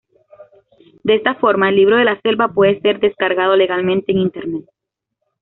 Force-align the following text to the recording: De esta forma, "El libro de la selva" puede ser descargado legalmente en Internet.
De 1.03 1.13
esta 1.13 1.35
forma, 1.35 1.69
"El 1.69 1.75
libro 1.75 1.95
de 1.97 2.05
la 2.05 2.19
selva" 2.21 2.47
puede 2.47 2.81
ser 2.81 2.99
descargado 2.99 3.55
legalmente 3.55 4.11
en 4.11 4.17
Internet. 4.17 4.65